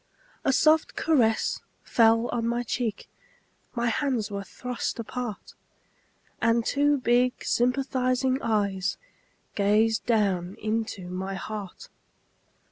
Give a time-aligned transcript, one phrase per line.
[0.43, 3.07] A soft caress fell on my cheek,
[3.75, 5.53] My hands were thrust apart.
[6.41, 8.97] And two big sympathizing eyes
[9.53, 11.89] Gazed down into my heart.